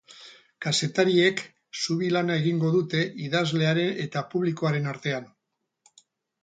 [0.65, 1.43] Kazetariek
[1.83, 5.31] zubi lana egingo dute idazlearen eta publikoaren artean.